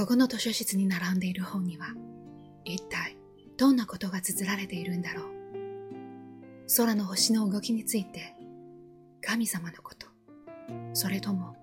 [0.00, 1.88] ここの図書室に並んでいる本には、
[2.64, 3.16] 一体
[3.58, 5.24] どんなことが綴られているんだろう。
[6.76, 8.34] 空の星の動きについて、
[9.20, 10.06] 神様のこと、
[10.94, 11.54] それとも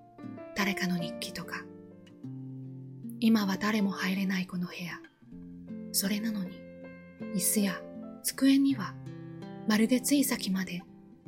[0.55, 1.65] 誰かの日記とか、
[3.19, 4.99] 今は誰も入れないこの部屋。
[5.91, 6.51] それなのに、
[7.33, 7.81] 椅子や
[8.35, 8.93] 机には、
[9.67, 10.83] まるでつい先まで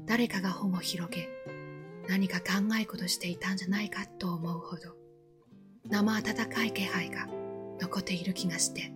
[0.05, 1.30] 誰かが本を広げ、
[2.09, 4.95] 何か考え事していたんじゃないかと思うほど、
[5.88, 7.27] 生温かい気配が
[7.80, 8.91] 残っている気がして、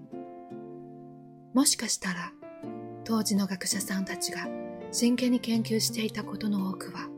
[1.53, 2.33] もしかしたら、
[3.05, 4.47] 当時の学者さんたちが
[4.91, 7.09] 真剣に研究していたことの多くは、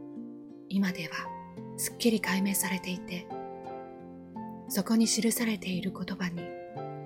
[0.69, 1.15] 今では
[1.77, 3.27] すっきり解明されていて、
[4.69, 6.41] そこに記されている言葉に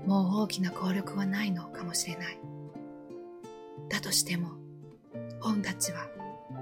[0.06, 2.40] もう大きな効力はないのかもしれない。
[3.90, 4.52] だとしても、
[5.42, 6.08] 本たちは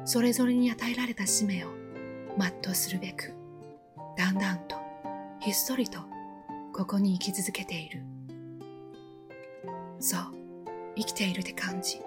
[0.05, 1.69] それぞれに与えられた使命を
[2.37, 3.33] 全うするべく、
[4.17, 4.75] だんだんと
[5.39, 5.99] ひっそりと
[6.73, 8.01] ここに生き続けている。
[9.99, 10.21] そう、
[10.95, 12.01] 生きているって感じ。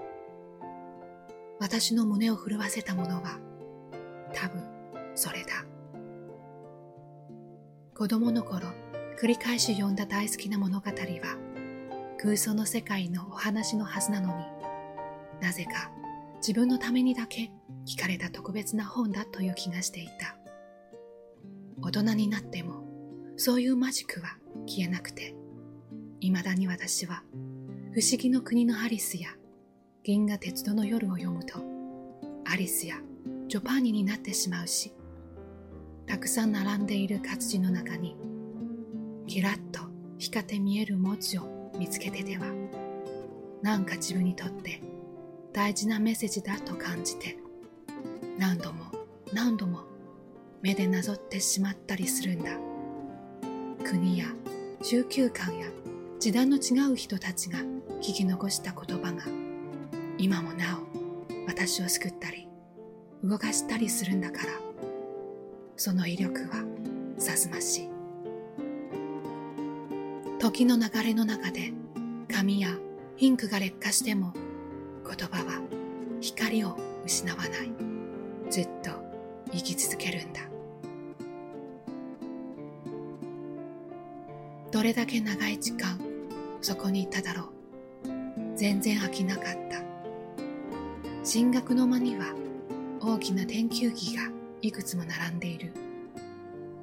[1.58, 3.38] 私の胸を震わせたものは
[4.32, 4.62] 多分
[5.14, 5.64] それだ。
[7.94, 8.68] 子供の頃、
[9.20, 11.36] 繰り返し読んだ大好きな物語は、
[12.18, 14.59] 空想の世界のお話のはずなのに、
[15.40, 15.90] なぜか
[16.36, 17.50] 自分のためにだけ
[17.86, 20.36] 聞かれた特別な本だという気がしていた。
[21.82, 22.84] 大人になっても、
[23.36, 25.34] そういうマジックは消えなくて、
[26.20, 27.22] 未だに私は、
[27.92, 29.30] 不思議の国のアリスや、
[30.02, 31.62] 銀河鉄道の夜を読むと、
[32.46, 32.96] アリスや
[33.48, 34.92] ジョパーニになってしまうし、
[36.06, 38.16] たくさん並んでいる活字の中に、
[39.26, 39.80] キラッと
[40.18, 42.46] 光って見える文字を見つけてでは、
[43.62, 44.82] なんか自分にとって
[45.52, 47.36] 大事なメッセージだと感じて、
[48.38, 48.84] 何度も
[49.32, 49.80] 何度も
[50.62, 52.52] 目でなぞってしまったりするんだ。
[53.84, 54.26] 国や
[54.82, 55.66] 宗教観や
[56.18, 57.58] 時代の違う人たちが
[58.00, 59.24] 聞き残した言葉が、
[60.18, 62.48] 今もなお私を救ったり、
[63.24, 64.52] 動かしたりするんだから、
[65.76, 66.64] その威力は
[67.18, 67.90] さすましい。
[70.38, 71.72] 時の流れの中で
[72.32, 72.70] 紙や
[73.18, 74.32] インクが劣化しても
[75.16, 75.60] 言葉は
[76.20, 77.50] 光を失わない。
[78.48, 78.90] ずっと
[79.52, 80.40] 生き続けるんだ。
[84.70, 85.98] どれだけ長い時間
[86.60, 87.50] そこにいただろう。
[88.54, 89.82] 全然飽きなかった。
[91.24, 92.34] 進学の間には
[93.00, 94.30] 大きな天球儀が
[94.62, 95.72] いくつも並んでいる。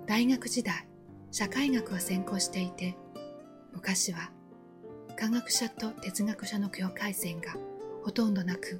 [0.05, 0.87] 大学時代、
[1.31, 2.97] 社会学を専攻していて、
[3.73, 4.31] 昔は
[5.15, 7.55] 科学者と哲学者の境界線が
[8.07, 8.79] ほとんどなく、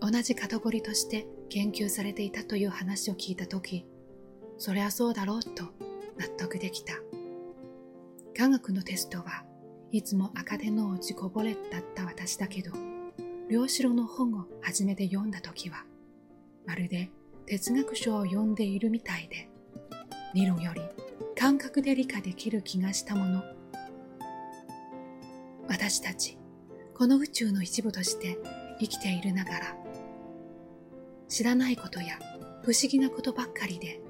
[0.00, 3.84] 同じカテゴリとして研究されていたという話を聞いたとき、
[4.56, 5.64] そりゃそうだろうと
[6.16, 6.94] 納得できた。
[8.34, 9.44] 科学のテストは
[9.92, 12.72] いつも赤点の落ちこぼれだった私だけど、
[13.50, 15.84] 両城の本を初めて読んだときは、
[16.64, 17.10] まるで
[17.44, 19.50] 哲学書を読んでいるみたいで、
[20.32, 20.80] 理論より
[21.36, 23.42] 感覚で理解できる気がしたもの。
[25.68, 26.37] 私たち、
[26.98, 28.40] この宇宙の一部として
[28.80, 29.76] 生きているながら、
[31.28, 32.18] 知らないことや
[32.64, 34.00] 不思議なことばっかりで、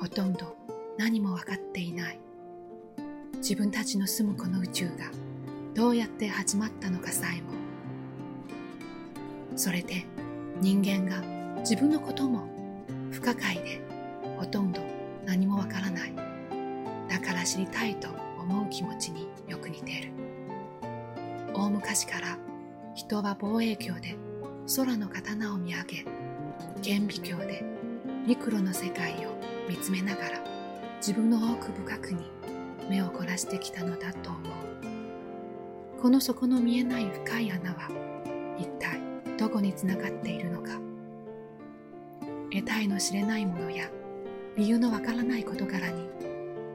[0.00, 0.56] ほとんど
[0.96, 2.18] 何も分かっていない。
[3.36, 5.10] 自分たちの住むこの宇宙が
[5.74, 7.50] どうやって始まったのかさえも。
[9.54, 10.06] それで
[10.62, 11.20] 人間が
[11.58, 12.48] 自分のことも
[13.10, 13.82] 不可解で
[14.38, 14.80] ほとんど
[15.26, 16.14] 何もわからない。
[17.10, 18.08] だから知りたいと
[18.38, 20.29] 思う気持ちによく似ている。
[21.60, 22.38] 大昔から
[22.94, 24.16] 人は望遠鏡で
[24.74, 26.06] 空の刀を見上げ、
[26.80, 27.62] 顕微鏡で
[28.26, 29.38] ミクロの世界を
[29.68, 30.44] 見つめながら
[31.06, 32.30] 自分の奥深くに
[32.88, 34.42] 目を凝らしてきたのだと思う。
[36.00, 37.90] この底の見えない深い穴は
[38.58, 38.98] 一体
[39.36, 40.80] どこにつながっているのか。
[42.50, 43.90] 得体の知れないものや
[44.56, 46.08] 理由のわからない事柄に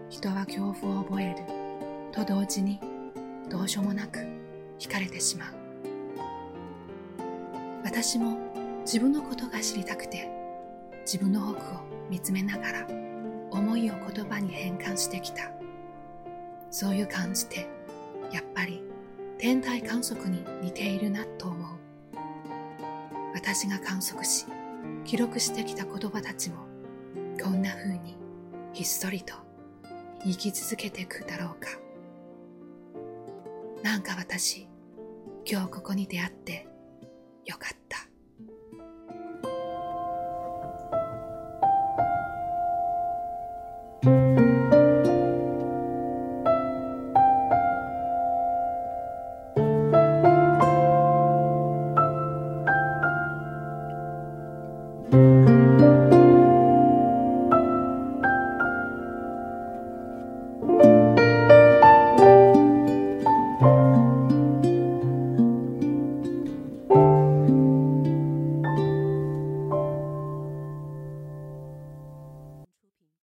[0.10, 1.38] 人は恐怖を覚える
[2.12, 2.80] と同時に
[3.50, 4.45] どうしようもなく
[4.80, 5.56] 惹かれてしまう。
[7.84, 8.38] 私も
[8.82, 10.30] 自分のことが知りたくて
[11.02, 11.62] 自分の奥を
[12.10, 12.88] 見つめながら
[13.52, 15.52] 思いを言葉に変換してきた。
[16.72, 17.68] そういう感じで
[18.32, 18.84] やっぱり
[19.38, 21.78] 天体観測に似ているなと思う。
[23.34, 24.46] 私が観測し
[25.06, 26.66] 記録してきた言葉たちも
[27.42, 28.18] こんな風に
[28.74, 29.36] ひっそりと
[30.24, 31.85] 生き続けていくだろうか。
[33.86, 34.68] なんか私
[35.46, 36.68] 今日ここに出会って
[37.46, 38.10] よかった。